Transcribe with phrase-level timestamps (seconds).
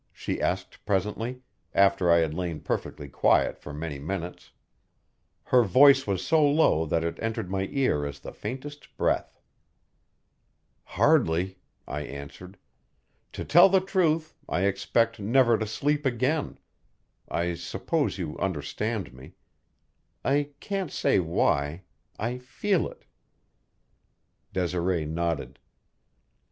[0.11, 1.41] she asked presently,
[1.75, 4.49] after I had lain perfectly quiet for many minutes.
[5.43, 9.39] Her voice was so low that it entered my ear as the faintest breath.
[10.83, 12.57] "Hardly," I answered.
[13.33, 16.57] "To tell the truth, I expect never to sleep again
[17.29, 19.33] I suppose you understand me.
[20.25, 21.83] I can't say why
[22.17, 23.05] I feel it."
[24.51, 25.59] Desiree nodded.